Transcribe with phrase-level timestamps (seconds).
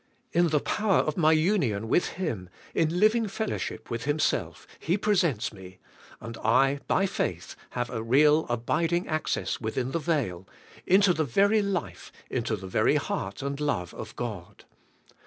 [0.33, 4.97] In the power of my union with Him, in living fel lowship with Himself, He
[4.97, 5.77] presents me,
[6.19, 10.47] and I, by 'faith, have a real, abiding access within the veil,
[10.87, 14.65] into the very life, into the very heart and love of God.